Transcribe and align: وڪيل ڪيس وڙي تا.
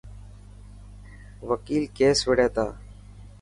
وڪيل 1.49 1.83
ڪيس 1.97 2.19
وڙي 2.27 2.47
تا. 2.55 2.65